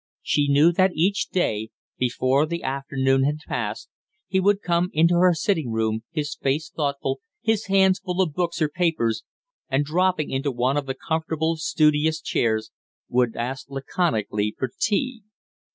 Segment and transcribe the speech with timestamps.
[0.23, 1.69] She knew that each day,
[1.99, 3.87] before the afternoon had passed,
[4.27, 8.63] he would come into her sitting room, his face thoughtful, his hands full of books
[8.63, 9.21] or papers,
[9.69, 12.71] and, dropping into one of the comfortable, studious chairs,
[13.09, 15.21] would ask laconically for tea.